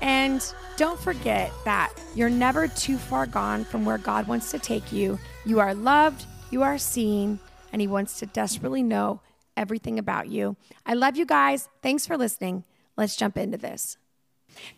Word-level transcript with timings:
And 0.00 0.44
don't 0.76 0.98
forget 0.98 1.52
that 1.64 1.92
you're 2.14 2.30
never 2.30 2.68
too 2.68 2.98
far 2.98 3.26
gone 3.26 3.64
from 3.64 3.84
where 3.84 3.98
God 3.98 4.26
wants 4.26 4.50
to 4.50 4.58
take 4.58 4.92
you. 4.92 5.18
You 5.44 5.60
are 5.60 5.74
loved, 5.74 6.26
you 6.50 6.62
are 6.62 6.78
seen, 6.78 7.38
and 7.72 7.80
He 7.80 7.86
wants 7.86 8.18
to 8.20 8.26
desperately 8.26 8.82
know 8.82 9.20
everything 9.56 9.98
about 9.98 10.28
you. 10.28 10.56
I 10.84 10.94
love 10.94 11.16
you 11.16 11.26
guys. 11.26 11.68
Thanks 11.82 12.06
for 12.06 12.16
listening. 12.16 12.64
Let's 12.96 13.16
jump 13.16 13.36
into 13.36 13.58
this. 13.58 13.96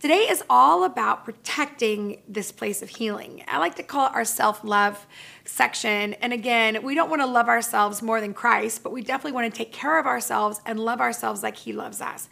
Today 0.00 0.28
is 0.28 0.42
all 0.48 0.84
about 0.84 1.24
protecting 1.24 2.22
this 2.28 2.52
place 2.52 2.82
of 2.82 2.88
healing. 2.88 3.42
I 3.48 3.58
like 3.58 3.74
to 3.76 3.82
call 3.82 4.06
it 4.06 4.14
our 4.14 4.24
self 4.24 4.62
love 4.64 5.06
section. 5.44 6.14
And 6.14 6.32
again, 6.32 6.82
we 6.82 6.94
don't 6.94 7.08
want 7.10 7.22
to 7.22 7.26
love 7.26 7.48
ourselves 7.48 8.02
more 8.02 8.20
than 8.20 8.34
Christ, 8.34 8.82
but 8.82 8.92
we 8.92 9.02
definitely 9.02 9.32
want 9.32 9.52
to 9.52 9.56
take 9.56 9.72
care 9.72 9.98
of 9.98 10.06
ourselves 10.06 10.60
and 10.66 10.78
love 10.78 11.00
ourselves 11.00 11.42
like 11.42 11.56
He 11.56 11.72
loves 11.72 12.00
us. 12.00 12.28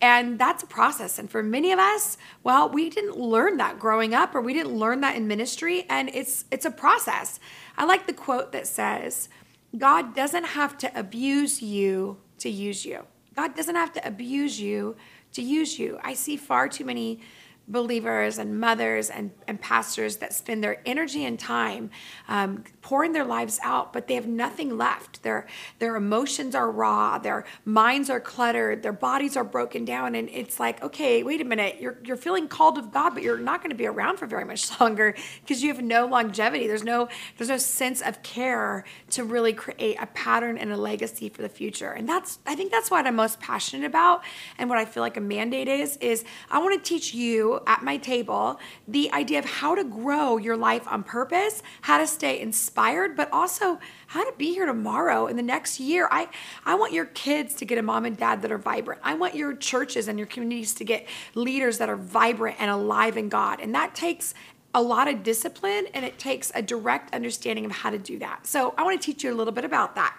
And 0.00 0.38
that's 0.38 0.62
a 0.62 0.66
process. 0.66 1.18
And 1.18 1.30
for 1.30 1.42
many 1.42 1.72
of 1.72 1.78
us, 1.78 2.16
well, 2.42 2.68
we 2.68 2.90
didn't 2.90 3.18
learn 3.18 3.56
that 3.58 3.78
growing 3.78 4.14
up 4.14 4.34
or 4.34 4.40
we 4.40 4.52
didn't 4.52 4.76
learn 4.76 5.00
that 5.02 5.16
in 5.16 5.28
ministry. 5.28 5.86
And 5.88 6.10
it's 6.12 6.44
it's 6.50 6.64
a 6.64 6.70
process. 6.70 7.38
I 7.76 7.84
like 7.84 8.06
the 8.06 8.12
quote 8.12 8.52
that 8.52 8.66
says, 8.66 9.28
God 9.76 10.14
doesn't 10.14 10.44
have 10.44 10.78
to 10.78 10.98
abuse 10.98 11.62
you 11.62 12.18
to 12.38 12.50
use 12.50 12.84
you. 12.84 13.06
God 13.34 13.54
doesn't 13.54 13.74
have 13.74 13.92
to 13.94 14.06
abuse 14.06 14.60
you 14.60 14.96
to 15.32 15.42
use 15.42 15.78
you. 15.78 15.98
I 16.02 16.14
see 16.14 16.36
far 16.36 16.68
too 16.68 16.84
many 16.84 17.20
believers 17.66 18.38
and 18.38 18.60
mothers 18.60 19.08
and, 19.08 19.30
and 19.48 19.60
pastors 19.60 20.18
that 20.18 20.34
spend 20.34 20.62
their 20.62 20.82
energy 20.84 21.24
and 21.24 21.38
time 21.38 21.90
um, 22.28 22.62
pouring 22.82 23.12
their 23.12 23.24
lives 23.24 23.58
out, 23.62 23.92
but 23.92 24.06
they 24.06 24.14
have 24.14 24.26
nothing 24.26 24.76
left. 24.76 25.22
Their 25.22 25.46
their 25.78 25.96
emotions 25.96 26.54
are 26.54 26.70
raw, 26.70 27.18
their 27.18 27.44
minds 27.64 28.10
are 28.10 28.20
cluttered, 28.20 28.82
their 28.82 28.92
bodies 28.92 29.36
are 29.36 29.44
broken 29.44 29.84
down, 29.84 30.14
and 30.14 30.28
it's 30.28 30.60
like, 30.60 30.82
okay, 30.82 31.22
wait 31.22 31.40
a 31.40 31.44
minute, 31.44 31.80
you're 31.80 31.98
you're 32.04 32.18
feeling 32.18 32.48
called 32.48 32.76
of 32.76 32.92
God, 32.92 33.14
but 33.14 33.22
you're 33.22 33.38
not 33.38 33.60
going 33.60 33.70
to 33.70 33.76
be 33.76 33.86
around 33.86 34.18
for 34.18 34.26
very 34.26 34.44
much 34.44 34.78
longer 34.80 35.14
because 35.40 35.62
you 35.62 35.72
have 35.72 35.82
no 35.82 36.06
longevity. 36.06 36.66
There's 36.66 36.84
no 36.84 37.08
there's 37.38 37.48
no 37.48 37.58
sense 37.58 38.02
of 38.02 38.22
care 38.22 38.84
to 39.12 39.24
really 39.24 39.54
create 39.54 39.96
a 40.00 40.06
pattern 40.06 40.58
and 40.58 40.70
a 40.70 40.76
legacy 40.76 41.30
for 41.30 41.40
the 41.40 41.48
future. 41.48 41.92
And 41.92 42.06
that's 42.06 42.40
I 42.46 42.54
think 42.54 42.70
that's 42.70 42.90
what 42.90 43.06
I'm 43.06 43.16
most 43.16 43.40
passionate 43.40 43.86
about, 43.86 44.22
and 44.58 44.68
what 44.68 44.76
I 44.76 44.84
feel 44.84 45.02
like 45.02 45.16
a 45.16 45.22
mandate 45.22 45.68
is 45.68 45.96
is 45.98 46.24
I 46.50 46.58
want 46.58 46.74
to 46.82 46.86
teach 46.86 47.14
you 47.14 47.53
at 47.66 47.82
my 47.82 47.96
table 47.96 48.58
the 48.88 49.12
idea 49.12 49.38
of 49.38 49.44
how 49.44 49.74
to 49.74 49.84
grow 49.84 50.36
your 50.36 50.56
life 50.56 50.86
on 50.88 51.02
purpose, 51.02 51.62
how 51.82 51.98
to 51.98 52.06
stay 52.06 52.40
inspired, 52.40 53.16
but 53.16 53.30
also 53.32 53.78
how 54.08 54.24
to 54.28 54.36
be 54.36 54.52
here 54.52 54.66
tomorrow 54.66 55.26
in 55.26 55.36
the 55.36 55.42
next 55.42 55.80
year. 55.80 56.08
I, 56.10 56.28
I 56.64 56.74
want 56.74 56.92
your 56.92 57.06
kids 57.06 57.54
to 57.54 57.64
get 57.64 57.78
a 57.78 57.82
mom 57.82 58.04
and 58.04 58.16
dad 58.16 58.42
that 58.42 58.52
are 58.52 58.58
vibrant. 58.58 59.00
I 59.04 59.14
want 59.14 59.34
your 59.34 59.54
churches 59.54 60.08
and 60.08 60.18
your 60.18 60.26
communities 60.26 60.74
to 60.74 60.84
get 60.84 61.06
leaders 61.34 61.78
that 61.78 61.88
are 61.88 61.96
vibrant 61.96 62.56
and 62.58 62.70
alive 62.70 63.16
in 63.16 63.28
God. 63.28 63.60
And 63.60 63.74
that 63.74 63.94
takes 63.94 64.34
a 64.74 64.82
lot 64.82 65.06
of 65.08 65.22
discipline 65.22 65.86
and 65.94 66.04
it 66.04 66.18
takes 66.18 66.50
a 66.54 66.62
direct 66.62 67.14
understanding 67.14 67.64
of 67.64 67.70
how 67.70 67.90
to 67.90 67.98
do 67.98 68.18
that. 68.18 68.46
So 68.46 68.74
I 68.76 68.82
want 68.82 69.00
to 69.00 69.04
teach 69.04 69.22
you 69.22 69.32
a 69.32 69.36
little 69.36 69.52
bit 69.52 69.64
about 69.64 69.94
that. 69.94 70.16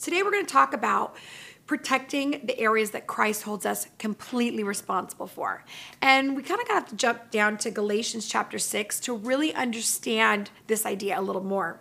Today 0.00 0.22
we're 0.22 0.30
going 0.30 0.46
to 0.46 0.52
talk 0.52 0.72
about 0.72 1.16
protecting 1.68 2.40
the 2.44 2.58
areas 2.58 2.90
that 2.92 3.06
Christ 3.06 3.42
holds 3.42 3.66
us 3.66 3.86
completely 3.98 4.64
responsible 4.64 5.26
for. 5.26 5.64
And 6.00 6.34
we 6.34 6.42
kind 6.42 6.60
of 6.60 6.66
got 6.66 6.88
to 6.88 6.96
jump 6.96 7.30
down 7.30 7.58
to 7.58 7.70
Galatians 7.70 8.26
chapter 8.26 8.58
6 8.58 8.98
to 9.00 9.14
really 9.14 9.54
understand 9.54 10.50
this 10.66 10.86
idea 10.86 11.20
a 11.20 11.22
little 11.22 11.44
more. 11.44 11.78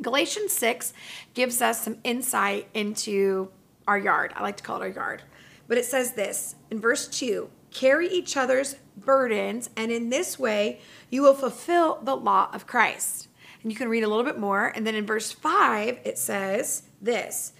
Galatians 0.00 0.52
6 0.52 0.92
gives 1.32 1.60
us 1.62 1.82
some 1.82 1.96
insight 2.04 2.68
into 2.74 3.50
our 3.88 3.98
yard. 3.98 4.32
I 4.36 4.42
like 4.42 4.58
to 4.58 4.62
call 4.62 4.76
it 4.76 4.84
our 4.84 4.88
yard. 4.88 5.22
But 5.66 5.78
it 5.78 5.86
says 5.86 6.12
this 6.12 6.54
in 6.70 6.80
verse 6.80 7.08
2 7.08 7.50
carry 7.70 8.08
each 8.08 8.36
other's 8.36 8.76
burdens, 8.96 9.68
and 9.76 9.90
in 9.90 10.10
this 10.10 10.38
way 10.38 10.80
you 11.10 11.22
will 11.22 11.34
fulfill 11.34 11.98
the 12.02 12.14
law 12.14 12.50
of 12.52 12.66
Christ. 12.66 13.28
And 13.62 13.72
you 13.72 13.76
can 13.76 13.88
read 13.88 14.04
a 14.04 14.08
little 14.08 14.24
bit 14.24 14.38
more. 14.38 14.66
And 14.74 14.86
then 14.86 14.94
in 14.94 15.04
verse 15.04 15.32
5, 15.32 15.98
it 16.04 16.16
says 16.16 16.84
this 17.00 17.52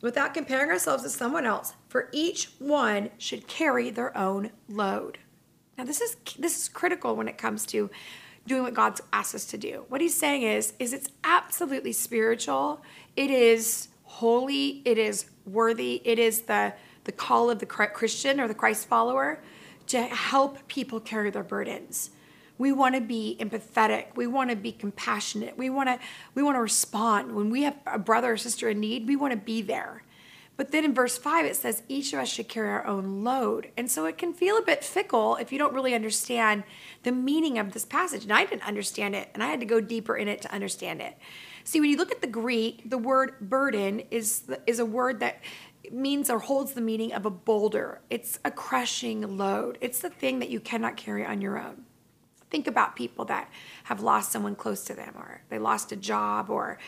without 0.00 0.34
comparing 0.34 0.70
ourselves 0.70 1.02
to 1.02 1.10
someone 1.10 1.46
else, 1.46 1.74
for 1.88 2.08
each 2.12 2.50
one 2.58 3.10
should 3.18 3.46
carry 3.46 3.90
their 3.90 4.16
own 4.16 4.50
load. 4.68 5.18
Now 5.78 5.84
this 5.84 6.00
is 6.00 6.16
this 6.38 6.58
is 6.58 6.68
critical 6.68 7.16
when 7.16 7.28
it 7.28 7.38
comes 7.38 7.66
to 7.66 7.90
doing 8.46 8.62
what 8.62 8.74
God's 8.74 9.00
asked 9.12 9.34
us 9.34 9.44
to 9.46 9.58
do. 9.58 9.84
What 9.88 10.00
he's 10.00 10.14
saying 10.14 10.42
is 10.42 10.74
is 10.78 10.92
it's 10.92 11.08
absolutely 11.24 11.92
spiritual. 11.92 12.82
It 13.16 13.30
is 13.30 13.88
holy, 14.04 14.82
it 14.84 14.98
is 14.98 15.26
worthy, 15.44 16.00
it 16.04 16.18
is 16.18 16.42
the 16.42 16.74
the 17.04 17.12
call 17.12 17.50
of 17.50 17.60
the 17.60 17.66
Christian 17.66 18.40
or 18.40 18.48
the 18.48 18.54
Christ 18.54 18.88
follower 18.88 19.40
to 19.88 20.02
help 20.02 20.66
people 20.66 20.98
carry 20.98 21.30
their 21.30 21.44
burdens. 21.44 22.10
We 22.58 22.72
want 22.72 22.94
to 22.94 23.00
be 23.00 23.36
empathetic. 23.38 24.16
We 24.16 24.26
want 24.26 24.50
to 24.50 24.56
be 24.56 24.72
compassionate. 24.72 25.58
We 25.58 25.70
want 25.70 25.88
to 25.88 25.98
we 26.34 26.42
want 26.42 26.56
to 26.56 26.60
respond 26.60 27.34
when 27.34 27.50
we 27.50 27.62
have 27.62 27.76
a 27.86 27.98
brother 27.98 28.32
or 28.32 28.36
sister 28.36 28.68
in 28.68 28.80
need. 28.80 29.06
We 29.06 29.16
want 29.16 29.32
to 29.32 29.38
be 29.38 29.62
there. 29.62 30.02
But 30.56 30.70
then 30.70 30.86
in 30.86 30.94
verse 30.94 31.18
5 31.18 31.44
it 31.44 31.56
says 31.56 31.82
each 31.88 32.12
of 32.12 32.20
us 32.20 32.28
should 32.28 32.48
carry 32.48 32.70
our 32.70 32.86
own 32.86 33.22
load. 33.22 33.70
And 33.76 33.90
so 33.90 34.06
it 34.06 34.16
can 34.16 34.32
feel 34.32 34.56
a 34.56 34.62
bit 34.62 34.82
fickle 34.82 35.36
if 35.36 35.52
you 35.52 35.58
don't 35.58 35.74
really 35.74 35.94
understand 35.94 36.64
the 37.02 37.12
meaning 37.12 37.58
of 37.58 37.72
this 37.72 37.84
passage. 37.84 38.22
And 38.22 38.32
I 38.32 38.46
didn't 38.46 38.66
understand 38.66 39.14
it, 39.14 39.28
and 39.34 39.42
I 39.42 39.48
had 39.48 39.60
to 39.60 39.66
go 39.66 39.80
deeper 39.80 40.16
in 40.16 40.28
it 40.28 40.40
to 40.42 40.52
understand 40.52 41.02
it. 41.02 41.16
See, 41.64 41.80
when 41.80 41.90
you 41.90 41.96
look 41.96 42.12
at 42.12 42.20
the 42.20 42.26
Greek, 42.26 42.88
the 42.88 42.98
word 42.98 43.34
burden 43.40 44.00
is 44.10 44.44
is 44.66 44.78
a 44.78 44.86
word 44.86 45.20
that 45.20 45.42
means 45.92 46.30
or 46.30 46.38
holds 46.38 46.72
the 46.72 46.80
meaning 46.80 47.12
of 47.12 47.26
a 47.26 47.30
boulder. 47.30 48.00
It's 48.08 48.38
a 48.44 48.50
crushing 48.50 49.36
load. 49.36 49.78
It's 49.80 50.00
the 50.00 50.10
thing 50.10 50.38
that 50.38 50.48
you 50.48 50.58
cannot 50.58 50.96
carry 50.96 51.24
on 51.24 51.40
your 51.40 51.58
own 51.58 51.85
think 52.56 52.66
about 52.66 52.96
people 52.96 53.26
that 53.26 53.50
have 53.84 54.00
lost 54.00 54.32
someone 54.32 54.54
close 54.54 54.82
to 54.82 54.94
them 54.94 55.12
or 55.14 55.42
they 55.50 55.58
lost 55.58 55.92
a 55.92 55.96
job 55.96 56.48
or 56.48 56.78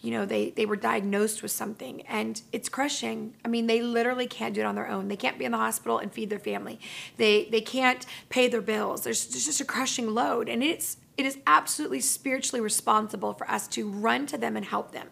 you 0.00 0.12
know 0.12 0.24
they 0.24 0.50
they 0.50 0.64
were 0.64 0.76
diagnosed 0.76 1.42
with 1.42 1.50
something. 1.50 2.02
And 2.02 2.40
it's 2.52 2.68
crushing. 2.68 3.34
I 3.44 3.48
mean 3.48 3.66
they 3.66 3.82
literally 3.82 4.28
can't 4.28 4.54
do 4.54 4.60
it 4.60 4.64
on 4.64 4.76
their 4.76 4.88
own. 4.88 5.08
They 5.08 5.16
can't 5.16 5.36
be 5.36 5.44
in 5.44 5.50
the 5.50 5.58
hospital 5.58 5.98
and 5.98 6.12
feed 6.12 6.30
their 6.30 6.38
family. 6.38 6.78
They 7.16 7.48
they 7.50 7.60
can't 7.60 8.06
pay 8.28 8.46
their 8.46 8.60
bills. 8.60 9.02
There's, 9.02 9.26
there's 9.26 9.46
just 9.46 9.60
a 9.60 9.64
crushing 9.64 10.14
load. 10.14 10.48
And 10.48 10.62
it's 10.62 10.98
it 11.16 11.26
is 11.26 11.38
absolutely 11.44 12.00
spiritually 12.00 12.60
responsible 12.60 13.32
for 13.34 13.50
us 13.50 13.66
to 13.68 13.90
run 13.90 14.26
to 14.26 14.38
them 14.38 14.56
and 14.56 14.64
help 14.64 14.92
them 14.92 15.08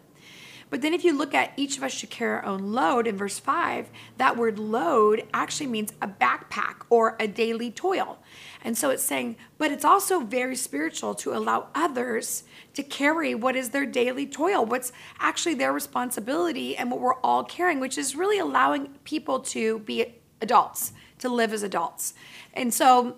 but 0.75 0.81
then 0.81 0.93
if 0.93 1.05
you 1.05 1.17
look 1.17 1.33
at 1.33 1.53
each 1.55 1.77
of 1.77 1.83
us 1.83 1.93
should 1.93 2.09
carry 2.09 2.33
our 2.33 2.43
own 2.43 2.73
load 2.73 3.07
in 3.07 3.15
verse 3.15 3.39
5, 3.39 3.87
that 4.17 4.35
word 4.35 4.59
load 4.59 5.25
actually 5.33 5.67
means 5.67 5.93
a 6.01 6.07
backpack 6.09 6.81
or 6.89 7.15
a 7.17 7.29
daily 7.29 7.71
toil. 7.71 8.19
And 8.61 8.77
so 8.77 8.89
it's 8.89 9.01
saying, 9.01 9.37
but 9.57 9.71
it's 9.71 9.85
also 9.85 10.19
very 10.19 10.57
spiritual 10.57 11.15
to 11.15 11.33
allow 11.33 11.69
others 11.73 12.43
to 12.73 12.83
carry 12.83 13.33
what 13.33 13.55
is 13.55 13.69
their 13.69 13.85
daily 13.85 14.27
toil, 14.27 14.65
what's 14.65 14.91
actually 15.17 15.53
their 15.53 15.71
responsibility 15.71 16.75
and 16.75 16.91
what 16.91 16.99
we're 16.99 17.21
all 17.21 17.45
carrying, 17.45 17.79
which 17.79 17.97
is 17.97 18.13
really 18.13 18.37
allowing 18.37 18.89
people 19.05 19.39
to 19.39 19.79
be 19.79 20.15
adults, 20.41 20.91
to 21.19 21.29
live 21.29 21.53
as 21.53 21.63
adults. 21.63 22.15
And 22.53 22.73
so 22.73 23.15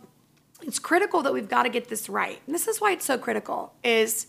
it's 0.61 0.77
critical 0.77 1.23
that 1.23 1.33
we've 1.33 1.49
got 1.49 1.63
to 1.63 1.69
get 1.69 1.87
this 1.87 2.07
right. 2.07 2.39
And 2.45 2.53
this 2.53 2.67
is 2.67 2.79
why 2.79 2.91
it's 2.91 3.05
so 3.05 3.17
critical 3.17 3.73
is 3.83 4.27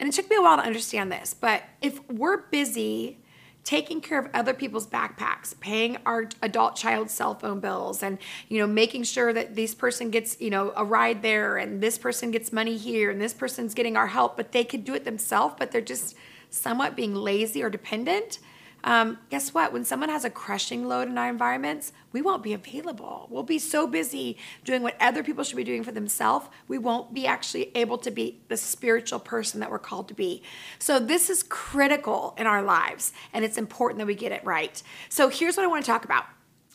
and 0.00 0.08
it 0.08 0.14
took 0.14 0.28
me 0.30 0.36
a 0.36 0.42
while 0.42 0.56
to 0.56 0.64
understand 0.64 1.12
this, 1.12 1.34
but 1.34 1.62
if 1.80 2.00
we're 2.08 2.38
busy 2.38 3.18
taking 3.62 4.00
care 4.00 4.18
of 4.18 4.28
other 4.32 4.54
people's 4.54 4.86
backpacks, 4.86 5.58
paying 5.60 5.98
our 6.06 6.28
adult 6.40 6.74
child 6.74 7.10
cell 7.10 7.34
phone 7.34 7.60
bills 7.60 8.02
and 8.02 8.18
you 8.48 8.58
know 8.58 8.66
making 8.66 9.02
sure 9.04 9.32
that 9.34 9.54
this 9.54 9.74
person 9.74 10.10
gets, 10.10 10.40
you 10.40 10.48
know, 10.48 10.72
a 10.74 10.84
ride 10.84 11.20
there 11.22 11.58
and 11.58 11.82
this 11.82 11.98
person 11.98 12.30
gets 12.30 12.52
money 12.52 12.78
here 12.78 13.10
and 13.10 13.20
this 13.20 13.34
person's 13.34 13.74
getting 13.74 13.96
our 13.96 14.06
help, 14.06 14.36
but 14.36 14.52
they 14.52 14.64
could 14.64 14.84
do 14.84 14.94
it 14.94 15.04
themselves, 15.04 15.54
but 15.58 15.70
they're 15.70 15.82
just 15.82 16.16
somewhat 16.48 16.96
being 16.96 17.14
lazy 17.14 17.62
or 17.62 17.68
dependent 17.68 18.38
um, 18.84 19.18
guess 19.28 19.52
what? 19.52 19.72
When 19.72 19.84
someone 19.84 20.08
has 20.08 20.24
a 20.24 20.30
crushing 20.30 20.86
load 20.86 21.08
in 21.08 21.18
our 21.18 21.28
environments, 21.28 21.92
we 22.12 22.22
won't 22.22 22.42
be 22.42 22.52
available. 22.52 23.26
We'll 23.30 23.42
be 23.42 23.58
so 23.58 23.86
busy 23.86 24.36
doing 24.64 24.82
what 24.82 24.96
other 25.00 25.22
people 25.22 25.44
should 25.44 25.56
be 25.56 25.64
doing 25.64 25.84
for 25.84 25.92
themselves, 25.92 26.48
we 26.68 26.78
won't 26.78 27.14
be 27.14 27.26
actually 27.26 27.70
able 27.74 27.98
to 27.98 28.10
be 28.10 28.40
the 28.48 28.56
spiritual 28.56 29.18
person 29.18 29.60
that 29.60 29.70
we're 29.70 29.78
called 29.78 30.08
to 30.08 30.14
be. 30.14 30.42
So, 30.78 30.98
this 30.98 31.30
is 31.30 31.42
critical 31.42 32.34
in 32.38 32.46
our 32.46 32.62
lives, 32.62 33.12
and 33.32 33.44
it's 33.44 33.58
important 33.58 33.98
that 33.98 34.06
we 34.06 34.14
get 34.14 34.32
it 34.32 34.44
right. 34.44 34.82
So, 35.08 35.28
here's 35.28 35.56
what 35.56 35.64
I 35.64 35.68
want 35.68 35.84
to 35.84 35.90
talk 35.90 36.04
about 36.04 36.24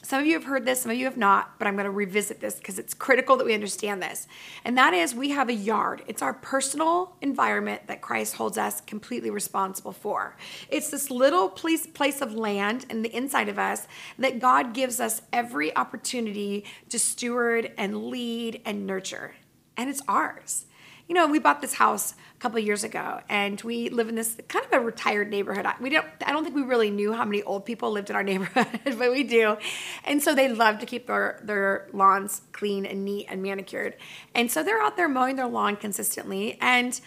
Some 0.06 0.20
of 0.20 0.28
you 0.28 0.34
have 0.34 0.44
heard 0.44 0.66
this, 0.66 0.84
some 0.84 0.92
of 0.92 0.98
you 1.00 1.06
have 1.06 1.18
not, 1.18 1.58
but 1.58 1.68
I'm 1.68 1.74
going 1.74 1.86
to 1.86 1.90
revisit 1.90 2.40
this 2.40 2.58
because 2.58 2.78
it's 2.78 2.94
critical 2.94 3.38
that 3.38 3.44
we 3.44 3.56
understand 3.56 4.04
this. 4.04 4.28
And 4.64 4.78
that 4.78 4.94
is 4.94 5.16
we 5.16 5.32
have 5.32 5.50
a 5.50 5.54
yard. 5.54 6.04
It's 6.06 6.22
our 6.22 6.36
personal 6.36 7.16
environment 7.22 7.88
that 7.88 8.02
Christ 8.02 8.36
holds 8.36 8.56
us 8.56 8.82
completely 8.82 9.32
responsible 9.32 9.94
for. 9.94 10.38
It's 10.70 10.92
this 10.92 11.10
little 11.10 11.50
place, 11.50 11.88
place 11.88 12.22
of 12.22 12.36
land 12.36 12.86
in 12.92 13.02
the 13.02 13.16
inside 13.16 13.50
of 13.50 13.58
us 13.58 13.88
that 14.20 14.38
God 14.38 14.76
gives 14.76 15.00
us 15.00 15.24
every 15.34 15.76
opportunity 15.76 16.66
to 16.90 17.00
steward 17.00 17.72
and 17.76 18.06
lead 18.06 18.62
and 18.64 18.86
nurture. 18.86 19.34
And 19.76 19.90
it's 19.90 20.04
ours 20.08 20.65
you 21.08 21.14
know, 21.14 21.28
we 21.28 21.40
bought 21.40 21.62
this 21.62 21.76
house 21.76 22.14
a 22.14 22.40
couple 22.40 22.60
years 22.60 22.84
ago, 22.84 23.22
and 23.30 23.62
we 23.62 23.90
live 23.90 24.10
in 24.10 24.16
this 24.16 24.38
kind 24.48 24.66
of 24.66 24.74
a 24.74 24.80
retired 24.80 25.30
neighborhood. 25.30 25.68
We 25.80 25.90
don't, 25.90 26.06
I 26.26 26.32
don't 26.32 26.44
think 26.44 26.56
we 26.56 26.64
really 26.64 26.90
knew 26.90 27.14
how 27.14 27.26
many 27.26 27.44
old 27.44 27.66
people 27.66 27.92
lived 27.92 28.10
in 28.10 28.16
our 28.16 28.24
neighborhood, 28.32 28.68
but 28.84 29.12
we 29.12 29.24
do, 29.24 29.58
and 30.04 30.22
so 30.22 30.34
they 30.34 30.50
love 30.50 30.80
to 30.80 30.86
keep 30.86 31.08
their 31.08 31.40
their 31.44 31.88
lawns 31.94 32.42
clean 32.52 32.86
and 32.86 33.06
neat 33.06 33.28
and 33.30 33.44
manicured, 33.44 33.96
and 34.34 34.52
so 34.52 34.64
they're 34.64 34.82
out 34.82 34.98
there 34.98 35.08
mowing 35.08 35.36
their 35.36 35.48
lawn 35.48 35.76
consistently, 35.76 36.58
and 36.60 37.00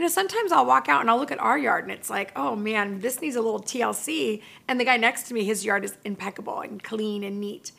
you 0.00 0.06
know, 0.06 0.08
sometimes 0.08 0.50
I'll 0.50 0.64
walk 0.64 0.88
out 0.88 1.02
and 1.02 1.10
I'll 1.10 1.18
look 1.18 1.30
at 1.30 1.38
our 1.40 1.58
yard 1.58 1.84
and 1.84 1.92
it's 1.92 2.08
like, 2.08 2.32
oh 2.34 2.56
man, 2.56 3.00
this 3.00 3.20
needs 3.20 3.36
a 3.36 3.42
little 3.42 3.60
TLC. 3.60 4.40
And 4.66 4.80
the 4.80 4.84
guy 4.86 4.96
next 4.96 5.24
to 5.24 5.34
me, 5.34 5.44
his 5.44 5.62
yard 5.62 5.84
is 5.84 5.98
impeccable 6.06 6.60
and 6.62 6.82
clean 6.82 7.22
and 7.22 7.38
neat. 7.38 7.72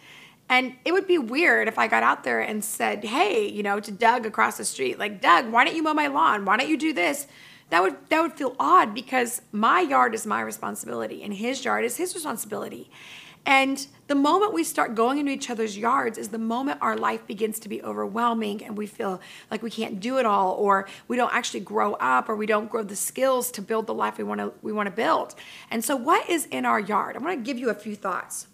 And 0.52 0.76
it 0.84 0.92
would 0.92 1.08
be 1.08 1.18
weird 1.18 1.70
if 1.70 1.80
I 1.80 1.88
got 1.88 2.04
out 2.04 2.26
there 2.26 2.42
and 2.42 2.62
said, 2.62 3.06
hey, 3.06 3.48
you 3.48 3.64
know, 3.64 3.80
to 3.80 3.90
Doug 3.90 4.26
across 4.26 4.58
the 4.58 4.66
street, 4.66 5.00
like, 5.00 5.22
Doug, 5.22 5.50
why 5.50 5.64
don't 5.64 5.78
you 5.78 5.82
mow 5.82 5.94
my 5.94 6.08
lawn? 6.08 6.44
Why 6.44 6.58
don't 6.58 6.68
you 6.68 6.76
do 6.76 6.92
this? 6.92 7.26
That 7.70 7.82
would 7.82 7.96
that 8.10 8.22
would 8.22 8.34
feel 8.34 8.58
odd 8.60 8.94
because 8.94 9.42
my 9.54 9.80
yard 9.80 10.14
is 10.14 10.26
my 10.26 10.42
responsibility 10.42 11.24
and 11.24 11.34
his 11.34 11.64
yard 11.64 11.86
is 11.86 11.96
his 11.96 12.14
responsibility. 12.14 12.92
And 13.46 13.88
the 14.08 14.14
moment 14.14 14.54
we 14.54 14.66
start 14.66 14.94
going 14.94 15.20
into 15.20 15.32
each 15.32 15.50
other's 15.50 15.78
yards 15.78 16.18
is 16.18 16.28
the 16.28 16.38
moment 16.38 16.80
our 16.82 16.98
life 16.98 17.26
begins 17.26 17.58
to 17.62 17.70
be 17.70 17.82
overwhelming 17.82 18.62
and 18.62 18.78
we 18.78 18.88
feel 18.88 19.22
like 19.50 19.64
we 19.64 19.72
can't 19.72 20.02
do 20.02 20.18
it 20.18 20.26
all 20.26 20.52
or 20.56 20.86
we 21.08 21.16
don't 21.16 21.34
actually 21.34 21.62
grow 21.62 21.94
up 21.94 22.28
or 22.28 22.36
we 22.36 22.46
don't 22.46 22.70
grow 22.70 22.84
the 22.84 22.98
skills 22.98 23.52
to 23.52 23.62
build 23.62 23.88
the 23.88 23.94
life 23.94 24.18
we 24.18 24.26
want 24.26 24.42
to 24.42 24.52
we 24.62 24.74
want 24.74 24.88
to 24.88 24.94
build. 24.94 25.34
And 25.70 25.82
so 25.82 25.96
what 25.96 26.30
is 26.30 26.46
in 26.48 26.66
our 26.66 26.82
yard? 26.82 27.16
I 27.16 27.20
want 27.20 27.40
to 27.40 27.42
give 27.42 27.58
you 27.58 27.70
a 27.70 27.74
few 27.74 27.96
thoughts. 27.96 28.48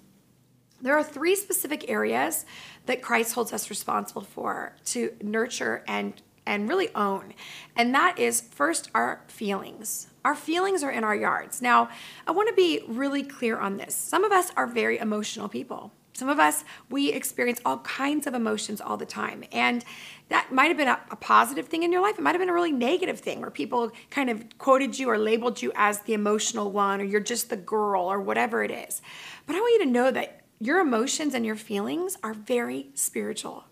There 0.81 0.97
are 0.97 1.03
three 1.03 1.35
specific 1.35 1.89
areas 1.89 2.45
that 2.85 3.01
Christ 3.01 3.33
holds 3.33 3.51
us 3.53 3.69
responsible 3.69 4.21
for 4.21 4.75
to 4.85 5.15
nurture 5.21 5.83
and 5.87 6.21
and 6.45 6.69
really 6.69 6.89
own. 6.95 7.33
And 7.75 7.93
that 7.93 8.17
is 8.17 8.39
first 8.39 8.89
our 8.95 9.21
feelings. 9.27 10.07
Our 10.23 10.33
feelings 10.33 10.81
are 10.81 10.89
in 10.89 11.03
our 11.03 11.15
yards. 11.15 11.61
Now, 11.61 11.89
I 12.25 12.31
want 12.31 12.47
to 12.47 12.55
be 12.55 12.81
really 12.87 13.21
clear 13.21 13.59
on 13.59 13.77
this. 13.77 13.93
Some 13.93 14.23
of 14.23 14.31
us 14.31 14.51
are 14.55 14.65
very 14.65 14.97
emotional 14.97 15.49
people. 15.49 15.91
Some 16.13 16.29
of 16.29 16.39
us, 16.39 16.63
we 16.89 17.11
experience 17.11 17.59
all 17.63 17.77
kinds 17.79 18.25
of 18.25 18.33
emotions 18.33 18.81
all 18.81 18.97
the 18.97 19.05
time. 19.05 19.43
And 19.51 19.85
that 20.29 20.51
might 20.51 20.69
have 20.69 20.77
been 20.77 20.87
a, 20.87 20.99
a, 21.11 21.15
positive 21.15 21.67
thing 21.67 21.83
in 21.83 21.91
your 21.91 22.01
life. 22.01 22.17
It 22.17 22.21
might 22.23 22.31
have 22.31 22.41
been 22.41 22.49
a 22.49 22.53
really 22.53 22.71
negative 22.71 23.19
thing 23.19 23.39
where 23.39 23.51
people 23.51 23.91
kind 24.09 24.31
of 24.31 24.57
quoted 24.57 24.97
you 24.97 25.11
or 25.11 25.19
labeled 25.19 25.61
you 25.61 25.71
as 25.75 25.99
the 26.01 26.13
emotional 26.13 26.71
one 26.71 27.01
or 27.01 27.03
you're 27.03 27.19
just 27.19 27.51
the 27.51 27.55
girl 27.55 28.11
or 28.11 28.19
whatever 28.19 28.63
it 28.63 28.71
is. 28.71 28.99
But 29.45 29.55
I 29.55 29.59
want 29.59 29.73
you 29.73 29.85
to 29.85 29.91
know 29.91 30.09
that 30.09 30.41
your 30.59 30.79
emotions 30.79 31.33
and 31.33 31.45
your 31.45 31.55
feelings 31.55 32.17
are 32.23 32.33
very 32.33 32.89
spiritual. 32.93 33.65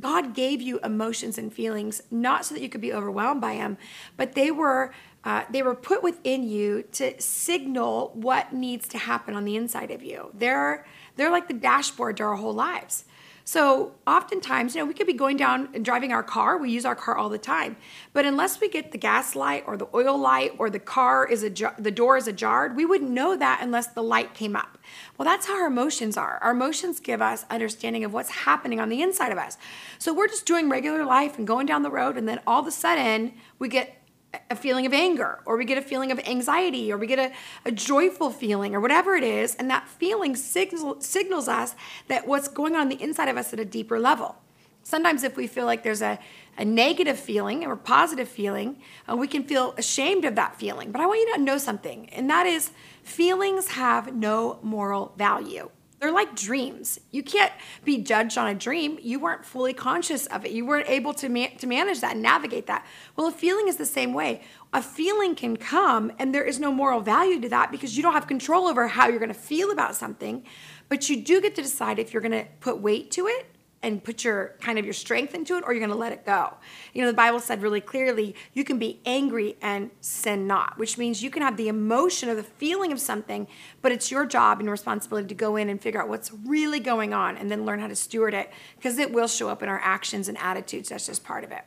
God 0.00 0.34
gave 0.34 0.62
you 0.62 0.80
emotions 0.80 1.36
and 1.36 1.52
feelings 1.52 2.02
not 2.10 2.46
so 2.46 2.54
that 2.54 2.62
you 2.62 2.68
could 2.68 2.80
be 2.80 2.94
overwhelmed 2.94 3.40
by 3.40 3.56
them, 3.56 3.76
but 4.16 4.32
they 4.34 4.50
were 4.50 4.92
uh, 5.24 5.44
they 5.50 5.62
were 5.62 5.74
put 5.74 6.02
within 6.02 6.42
you 6.42 6.82
to 6.90 7.20
signal 7.20 8.10
what 8.14 8.52
needs 8.52 8.88
to 8.88 8.98
happen 8.98 9.36
on 9.36 9.44
the 9.44 9.54
inside 9.54 9.90
of 9.90 10.02
you. 10.02 10.30
They're 10.34 10.86
they're 11.16 11.30
like 11.30 11.48
the 11.48 11.54
dashboard 11.54 12.16
to 12.16 12.24
our 12.24 12.36
whole 12.36 12.54
lives. 12.54 13.04
So 13.44 13.94
oftentimes, 14.06 14.74
you 14.74 14.80
know, 14.80 14.86
we 14.86 14.94
could 14.94 15.06
be 15.06 15.12
going 15.12 15.36
down 15.36 15.68
and 15.74 15.84
driving 15.84 16.12
our 16.12 16.22
car. 16.22 16.56
We 16.58 16.70
use 16.70 16.84
our 16.84 16.94
car 16.94 17.16
all 17.16 17.28
the 17.28 17.38
time, 17.38 17.76
but 18.12 18.24
unless 18.24 18.60
we 18.60 18.68
get 18.68 18.92
the 18.92 18.98
gas 18.98 19.34
light 19.34 19.64
or 19.66 19.76
the 19.76 19.88
oil 19.94 20.16
light 20.18 20.52
or 20.58 20.70
the 20.70 20.78
car 20.78 21.26
is 21.26 21.42
a 21.42 21.50
the 21.78 21.90
door 21.90 22.16
is 22.16 22.28
ajar, 22.28 22.72
we 22.74 22.84
wouldn't 22.84 23.10
know 23.10 23.36
that 23.36 23.60
unless 23.62 23.88
the 23.88 24.02
light 24.02 24.34
came 24.34 24.54
up. 24.54 24.78
Well, 25.18 25.26
that's 25.26 25.46
how 25.46 25.60
our 25.60 25.66
emotions 25.66 26.16
are. 26.16 26.38
Our 26.42 26.52
emotions 26.52 27.00
give 27.00 27.20
us 27.20 27.44
understanding 27.50 28.04
of 28.04 28.12
what's 28.12 28.30
happening 28.30 28.80
on 28.80 28.88
the 28.88 29.02
inside 29.02 29.32
of 29.32 29.38
us. 29.38 29.58
So 29.98 30.14
we're 30.14 30.28
just 30.28 30.46
doing 30.46 30.68
regular 30.68 31.04
life 31.04 31.38
and 31.38 31.46
going 31.46 31.66
down 31.66 31.82
the 31.82 31.90
road, 31.90 32.16
and 32.16 32.28
then 32.28 32.40
all 32.46 32.60
of 32.60 32.66
a 32.66 32.72
sudden 32.72 33.34
we 33.58 33.68
get 33.68 34.01
a 34.50 34.56
feeling 34.56 34.86
of 34.86 34.92
anger 34.92 35.40
or 35.44 35.56
we 35.56 35.64
get 35.64 35.78
a 35.78 35.82
feeling 35.82 36.10
of 36.10 36.18
anxiety 36.20 36.92
or 36.92 36.96
we 36.96 37.06
get 37.06 37.18
a, 37.18 37.32
a 37.64 37.72
joyful 37.72 38.30
feeling 38.30 38.74
or 38.74 38.80
whatever 38.80 39.14
it 39.14 39.24
is 39.24 39.54
and 39.56 39.68
that 39.70 39.86
feeling 39.88 40.34
signals, 40.36 41.04
signals 41.04 41.48
us 41.48 41.74
that 42.08 42.26
what's 42.26 42.48
going 42.48 42.74
on, 42.74 42.82
on 42.82 42.88
the 42.88 43.02
inside 43.02 43.28
of 43.28 43.36
us 43.36 43.52
at 43.52 43.60
a 43.60 43.64
deeper 43.64 44.00
level. 44.00 44.36
Sometimes 44.82 45.22
if 45.22 45.36
we 45.36 45.46
feel 45.46 45.66
like 45.66 45.82
there's 45.82 46.02
a, 46.02 46.18
a 46.58 46.64
negative 46.64 47.18
feeling 47.18 47.64
or 47.64 47.74
a 47.74 47.76
positive 47.76 48.28
feeling 48.28 48.78
uh, 49.08 49.16
we 49.16 49.28
can 49.28 49.44
feel 49.44 49.74
ashamed 49.76 50.24
of 50.24 50.34
that 50.34 50.58
feeling. 50.58 50.90
But 50.92 51.00
i 51.00 51.06
want 51.06 51.20
you 51.20 51.34
to 51.34 51.40
know 51.40 51.58
something 51.58 52.08
and 52.10 52.28
that 52.30 52.46
is 52.46 52.70
feelings 53.02 53.68
have 53.68 54.14
no 54.14 54.58
moral 54.62 55.12
value 55.16 55.70
they're 56.02 56.10
like 56.10 56.34
dreams. 56.34 56.98
You 57.12 57.22
can't 57.22 57.52
be 57.84 57.98
judged 57.98 58.36
on 58.36 58.48
a 58.48 58.56
dream. 58.56 58.98
You 59.00 59.20
weren't 59.20 59.44
fully 59.44 59.72
conscious 59.72 60.26
of 60.26 60.44
it. 60.44 60.50
You 60.50 60.66
weren't 60.66 60.88
able 60.90 61.14
to, 61.14 61.28
ma- 61.28 61.46
to 61.58 61.66
manage 61.68 62.00
that 62.00 62.14
and 62.14 62.22
navigate 62.22 62.66
that. 62.66 62.84
Well, 63.14 63.28
a 63.28 63.32
feeling 63.32 63.68
is 63.68 63.76
the 63.76 63.86
same 63.86 64.12
way. 64.12 64.42
A 64.72 64.82
feeling 64.82 65.36
can 65.36 65.56
come, 65.56 66.10
and 66.18 66.34
there 66.34 66.42
is 66.42 66.58
no 66.58 66.72
moral 66.72 67.00
value 67.00 67.40
to 67.42 67.48
that 67.50 67.70
because 67.70 67.96
you 67.96 68.02
don't 68.02 68.14
have 68.14 68.26
control 68.26 68.66
over 68.66 68.88
how 68.88 69.06
you're 69.06 69.20
going 69.20 69.28
to 69.28 69.34
feel 69.34 69.70
about 69.70 69.94
something. 69.94 70.42
But 70.88 71.08
you 71.08 71.22
do 71.22 71.40
get 71.40 71.54
to 71.54 71.62
decide 71.62 72.00
if 72.00 72.12
you're 72.12 72.20
going 72.20 72.32
to 72.32 72.46
put 72.58 72.80
weight 72.80 73.12
to 73.12 73.28
it 73.28 73.46
and 73.82 74.02
put 74.02 74.24
your 74.24 74.54
kind 74.60 74.78
of 74.78 74.84
your 74.84 74.94
strength 74.94 75.34
into 75.34 75.56
it 75.56 75.64
or 75.66 75.72
you're 75.72 75.80
going 75.80 75.90
to 75.90 75.96
let 75.96 76.12
it 76.12 76.24
go. 76.24 76.54
You 76.92 77.02
know, 77.02 77.08
the 77.08 77.16
Bible 77.16 77.40
said 77.40 77.62
really 77.62 77.80
clearly, 77.80 78.34
you 78.54 78.64
can 78.64 78.78
be 78.78 79.00
angry 79.04 79.56
and 79.60 79.90
sin 80.00 80.46
not, 80.46 80.78
which 80.78 80.98
means 80.98 81.22
you 81.22 81.30
can 81.30 81.42
have 81.42 81.56
the 81.56 81.68
emotion 81.68 82.28
or 82.28 82.34
the 82.34 82.42
feeling 82.42 82.92
of 82.92 83.00
something, 83.00 83.46
but 83.80 83.92
it's 83.92 84.10
your 84.10 84.24
job 84.26 84.60
and 84.60 84.70
responsibility 84.70 85.28
to 85.28 85.34
go 85.34 85.56
in 85.56 85.68
and 85.68 85.80
figure 85.80 86.00
out 86.00 86.08
what's 86.08 86.32
really 86.32 86.80
going 86.80 87.12
on 87.12 87.36
and 87.36 87.50
then 87.50 87.64
learn 87.64 87.80
how 87.80 87.88
to 87.88 87.96
steward 87.96 88.34
it 88.34 88.52
because 88.76 88.98
it 88.98 89.12
will 89.12 89.28
show 89.28 89.48
up 89.48 89.62
in 89.62 89.68
our 89.68 89.80
actions 89.82 90.28
and 90.28 90.38
attitudes. 90.38 90.90
That's 90.90 91.06
just 91.06 91.24
part 91.24 91.44
of 91.44 91.50
it. 91.50 91.64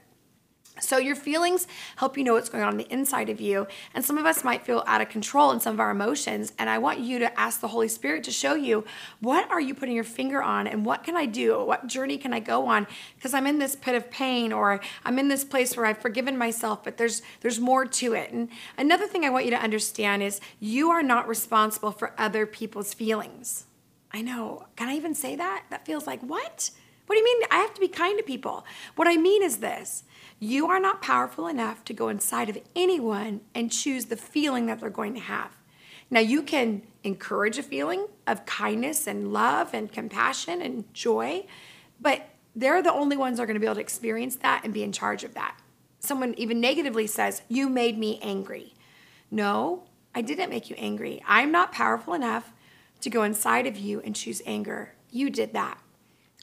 So, 0.80 0.98
your 0.98 1.16
feelings 1.16 1.68
help 1.96 2.18
you 2.18 2.24
know 2.24 2.34
what's 2.34 2.50
going 2.50 2.64
on 2.64 2.70
on 2.72 2.78
the 2.78 2.92
inside 2.92 3.30
of 3.30 3.40
you. 3.40 3.66
And 3.94 4.04
some 4.04 4.18
of 4.18 4.26
us 4.26 4.44
might 4.44 4.66
feel 4.66 4.84
out 4.86 5.00
of 5.00 5.08
control 5.08 5.52
in 5.52 5.62
some 5.62 5.74
of 5.74 5.80
our 5.80 5.92
emotions. 5.92 6.52
And 6.60 6.70
I 6.70 6.80
want 6.80 7.00
you 7.00 7.18
to 7.20 7.40
ask 7.40 7.62
the 7.62 7.70
Holy 7.70 7.88
Spirit 7.88 8.26
to 8.26 8.32
show 8.32 8.56
you 8.56 8.84
what 9.22 9.50
are 9.50 9.62
you 9.62 9.74
putting 9.74 9.96
your 9.96 10.04
finger 10.04 10.44
on 10.44 10.68
and 10.68 10.86
what 10.86 11.04
can 11.04 11.16
I 11.16 11.28
do? 11.28 11.64
What 11.64 11.88
journey 11.88 12.18
can 12.18 12.34
I 12.34 12.42
go 12.42 12.68
on? 12.68 12.88
Because 13.16 13.34
I'm 13.34 13.48
in 13.48 13.60
this 13.60 13.76
pit 13.76 13.96
of 13.96 14.12
pain 14.12 14.52
or 14.52 14.82
I'm 15.06 15.18
in 15.18 15.30
this 15.30 15.46
place 15.46 15.78
where 15.78 15.86
I've 15.86 16.00
forgiven 16.00 16.38
myself, 16.38 16.84
but 16.84 16.98
there's 16.98 17.22
there's 17.40 17.60
more 17.60 17.86
to 17.86 18.14
it. 18.14 18.32
And 18.32 18.50
another 18.78 19.08
thing 19.08 19.24
I 19.24 19.30
want 19.30 19.46
you 19.46 19.52
to 19.52 19.62
understand 19.62 20.24
is 20.24 20.42
you 20.60 20.90
are 20.92 21.04
not 21.04 21.28
responsible 21.28 21.92
for 21.92 22.14
other 22.18 22.46
people's 22.46 22.94
feelings. 22.94 23.66
I 24.12 24.22
know. 24.22 24.68
Can 24.76 24.90
I 24.90 24.96
even 24.96 25.16
say 25.16 25.36
that? 25.36 25.66
That 25.70 25.86
feels 25.86 26.08
like 26.08 26.22
what? 26.22 26.72
What 27.06 27.16
do 27.16 27.20
you 27.20 27.26
mean? 27.26 27.48
I 27.52 27.58
have 27.58 27.74
to 27.74 27.82
be 27.82 27.88
kind 27.88 28.18
to 28.18 28.24
people. 28.24 28.66
What 28.96 29.08
I 29.08 29.18
mean 29.18 29.44
is 29.44 29.58
this 29.58 30.04
you 30.40 30.68
are 30.68 30.80
not 30.80 31.02
powerful 31.02 31.48
enough 31.48 31.86
to 31.86 31.94
go 31.94 32.10
inside 32.10 32.50
of 32.50 32.58
anyone 32.76 33.42
and 33.54 33.72
choose 33.72 34.06
the 34.06 34.18
feeling 34.18 34.66
that 34.66 34.80
they're 34.80 34.90
going 34.90 35.14
to 35.14 35.20
have. 35.20 35.52
Now, 36.10 36.20
you 36.20 36.44
can 36.44 36.84
encourage 37.04 37.58
a 37.58 37.64
feeling 37.64 38.08
of 38.28 38.46
kindness 38.46 39.08
and 39.08 39.32
love 39.32 39.74
and 39.74 39.92
compassion 39.92 40.62
and 40.62 40.94
joy, 40.94 41.46
but 42.00 42.30
they're 42.56 42.84
the 42.84 42.94
only 42.94 43.18
ones 43.18 43.38
that 43.38 43.44
are 43.44 43.46
going 43.46 43.56
to 43.56 43.60
be 43.60 43.66
able 43.66 43.76
to 43.76 43.82
experience 43.82 44.36
that 44.38 44.62
and 44.64 44.74
be 44.74 44.84
in 44.84 44.92
charge 44.92 45.24
of 45.24 45.34
that. 45.34 45.58
Someone 46.00 46.36
even 46.38 46.62
negatively 46.62 47.08
says, 47.08 47.42
You 47.50 47.70
made 47.70 47.98
me 47.98 48.20
angry. 48.22 48.74
No, 49.32 49.86
I 50.14 50.22
didn't 50.22 50.50
make 50.50 50.70
you 50.70 50.76
angry. 50.78 51.22
I'm 51.28 51.52
not 51.52 51.72
powerful 51.72 52.14
enough 52.14 52.54
to 53.02 53.10
go 53.10 53.24
inside 53.24 53.66
of 53.68 53.78
you 53.78 54.02
and 54.02 54.16
choose 54.16 54.42
anger. 54.46 54.94
You 55.12 55.30
did 55.30 55.54
that. 55.54 55.80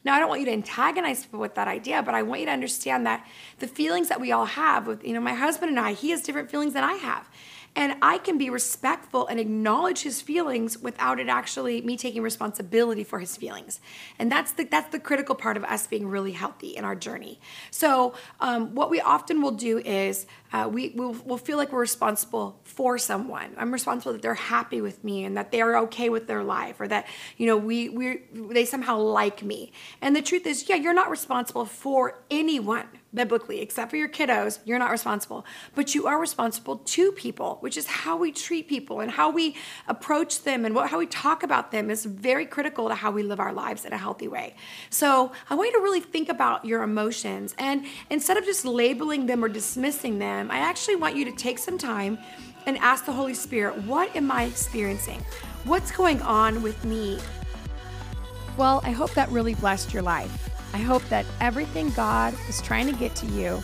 Now, 0.04 0.14
I 0.14 0.18
don't 0.18 0.28
want 0.28 0.40
you 0.40 0.46
to 0.46 0.52
antagonize 0.52 1.24
people 1.24 1.40
with 1.40 1.54
that 1.54 1.68
idea, 1.68 2.02
but 2.02 2.14
I 2.14 2.22
want 2.22 2.40
you 2.40 2.46
to 2.46 2.52
understand 2.52 3.06
that 3.06 3.26
the 3.60 3.68
feelings 3.68 4.08
that 4.08 4.20
we 4.20 4.32
all 4.32 4.46
have 4.46 4.86
with, 4.86 5.04
you 5.04 5.14
know, 5.14 5.20
my 5.20 5.34
husband 5.34 5.70
and 5.70 5.78
I, 5.78 5.92
he 5.92 6.10
has 6.10 6.22
different 6.22 6.50
feelings 6.50 6.72
than 6.72 6.82
I 6.82 6.94
have. 6.94 7.28
And 7.74 7.94
I 8.02 8.18
can 8.18 8.36
be 8.36 8.50
respectful 8.50 9.26
and 9.26 9.40
acknowledge 9.40 10.02
his 10.02 10.20
feelings 10.20 10.78
without 10.78 11.18
it 11.18 11.28
actually 11.28 11.80
me 11.80 11.96
taking 11.96 12.22
responsibility 12.22 13.02
for 13.02 13.18
his 13.18 13.36
feelings. 13.36 13.80
And 14.18 14.30
that's 14.30 14.52
the 14.52 14.64
that's 14.64 14.90
the 14.92 15.00
critical 15.00 15.34
part 15.34 15.56
of 15.56 15.64
us 15.64 15.86
being 15.86 16.06
really 16.06 16.32
healthy 16.32 16.76
in 16.76 16.84
our 16.84 16.94
journey. 16.94 17.40
So 17.70 18.14
um, 18.40 18.74
what 18.74 18.90
we 18.90 19.00
often 19.00 19.40
will 19.40 19.52
do 19.52 19.78
is 19.78 20.26
uh, 20.52 20.68
we 20.70 20.90
will 20.90 21.16
we'll 21.24 21.38
feel 21.38 21.56
like 21.56 21.72
we're 21.72 21.80
responsible 21.80 22.60
for 22.64 22.98
someone. 22.98 23.54
I'm 23.56 23.72
responsible 23.72 24.12
that 24.12 24.20
they're 24.20 24.34
happy 24.34 24.82
with 24.82 25.02
me 25.02 25.24
and 25.24 25.36
that 25.38 25.50
they 25.50 25.62
are 25.62 25.76
okay 25.78 26.10
with 26.10 26.26
their 26.26 26.44
life, 26.44 26.78
or 26.78 26.88
that 26.88 27.06
you 27.38 27.46
know 27.46 27.56
we 27.56 27.88
we 27.88 28.20
they 28.34 28.66
somehow 28.66 28.98
like 28.98 29.42
me. 29.42 29.72
And 30.02 30.14
the 30.14 30.22
truth 30.22 30.46
is, 30.46 30.68
yeah, 30.68 30.76
you're 30.76 30.92
not 30.92 31.10
responsible 31.10 31.64
for 31.64 32.22
anyone 32.30 32.86
biblically, 33.14 33.60
except 33.60 33.90
for 33.90 33.96
your 33.96 34.08
kiddos, 34.08 34.58
you're 34.64 34.78
not 34.78 34.90
responsible. 34.90 35.44
But 35.74 35.94
you 35.94 36.06
are 36.06 36.18
responsible 36.18 36.78
to 36.78 37.12
people, 37.12 37.58
which 37.60 37.76
is 37.76 37.86
how 37.86 38.16
we 38.16 38.32
treat 38.32 38.68
people 38.68 39.00
and 39.00 39.10
how 39.10 39.30
we 39.30 39.56
approach 39.88 40.42
them 40.44 40.64
and 40.64 40.74
what, 40.74 40.90
how 40.90 40.98
we 40.98 41.06
talk 41.06 41.42
about 41.42 41.72
them 41.72 41.90
is 41.90 42.04
very 42.04 42.46
critical 42.46 42.88
to 42.88 42.94
how 42.94 43.10
we 43.10 43.22
live 43.22 43.40
our 43.40 43.52
lives 43.52 43.84
in 43.84 43.92
a 43.92 43.98
healthy 43.98 44.28
way. 44.28 44.54
So 44.90 45.32
I 45.50 45.54
want 45.54 45.70
you 45.70 45.78
to 45.78 45.82
really 45.82 46.00
think 46.00 46.28
about 46.28 46.64
your 46.64 46.82
emotions. 46.82 47.54
And 47.58 47.84
instead 48.10 48.36
of 48.36 48.44
just 48.44 48.64
labeling 48.64 49.26
them 49.26 49.44
or 49.44 49.48
dismissing 49.48 50.18
them, 50.18 50.50
I 50.50 50.58
actually 50.58 50.96
want 50.96 51.16
you 51.16 51.24
to 51.26 51.32
take 51.32 51.58
some 51.58 51.78
time 51.78 52.18
and 52.66 52.78
ask 52.78 53.04
the 53.04 53.12
Holy 53.12 53.34
Spirit, 53.34 53.76
what 53.82 54.14
am 54.14 54.30
I 54.30 54.44
experiencing? 54.44 55.20
What's 55.64 55.92
going 55.92 56.22
on 56.22 56.62
with 56.62 56.84
me? 56.84 57.18
Well, 58.56 58.80
I 58.84 58.90
hope 58.90 59.12
that 59.14 59.28
really 59.30 59.54
blessed 59.54 59.92
your 59.92 60.02
life. 60.02 60.51
I 60.72 60.78
hope 60.78 61.06
that 61.08 61.26
everything 61.40 61.90
God 61.90 62.34
is 62.48 62.60
trying 62.62 62.86
to 62.86 62.92
get 62.92 63.14
to 63.16 63.26
you, 63.26 63.60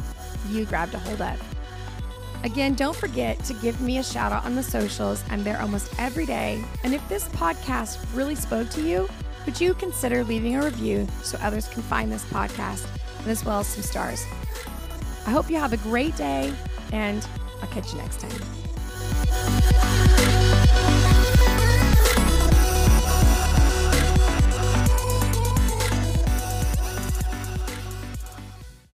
you 0.49 0.65
grabbed 0.67 0.95
a 0.95 0.99
hold 0.99 1.21
of. 1.21 1.43
Again, 2.45 2.75
don't 2.75 2.95
forget 2.97 3.43
to 3.45 3.55
give 3.55 3.81
me 3.81 3.99
a 3.99 4.03
shout 4.03 4.31
out 4.31 4.45
on 4.45 4.55
the 4.55 4.63
socials. 4.63 5.25
I'm 5.31 5.43
there 5.43 5.61
almost 5.61 5.93
every 5.99 6.25
day. 6.25 6.63
And 6.85 6.95
if 6.95 7.07
this 7.09 7.25
podcast 7.31 7.99
really 8.15 8.37
spoke 8.37 8.71
to 8.71 8.83
you, 8.83 9.09
would 9.45 9.61
you 9.61 9.75
consider 9.75 10.23
leaving 10.23 10.57
a 10.57 10.65
review 10.65 11.07
so 11.23 11.39
others 11.41 11.69
can 11.69 11.83
find 11.83 12.13
this 12.13 12.25
podcast 12.27 12.87
and 13.21 13.29
as 13.29 13.45
well 13.45 13.61
as 13.61 13.67
some 13.67 13.83
stars? 13.83 14.25
I 15.27 15.31
hope 15.31 15.51
you 15.51 15.57
have 15.57 15.73
a 15.73 15.79
great 15.79 16.17
day 16.17 16.55
and 16.93 17.27
I'll 17.61 17.69
catch 17.69 17.93
you 17.93 17.99
next 17.99 18.21
time. 18.21 18.41